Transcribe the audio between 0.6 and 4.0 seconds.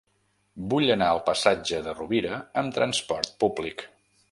Vull anar al passatge de Rovira amb trasport públic.